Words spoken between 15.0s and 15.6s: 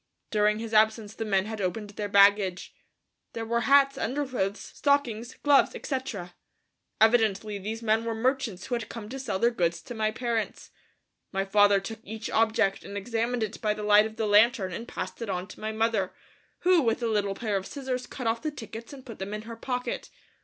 it on to